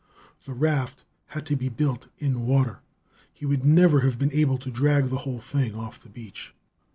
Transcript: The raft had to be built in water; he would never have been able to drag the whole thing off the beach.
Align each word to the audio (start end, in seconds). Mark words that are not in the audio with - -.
The 0.45 0.53
raft 0.53 1.03
had 1.27 1.45
to 1.45 1.55
be 1.55 1.69
built 1.69 2.09
in 2.17 2.47
water; 2.47 2.79
he 3.31 3.45
would 3.45 3.63
never 3.63 3.99
have 3.99 4.17
been 4.17 4.33
able 4.33 4.57
to 4.57 4.71
drag 4.71 5.09
the 5.09 5.17
whole 5.29 5.37
thing 5.41 5.75
off 5.75 6.01
the 6.01 6.09
beach. 6.09 6.55